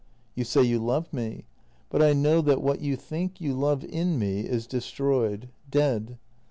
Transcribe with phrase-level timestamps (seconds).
[0.33, 1.45] You say you love me,
[1.91, 6.17] but I know that what you think you love in me is destroyed— dead.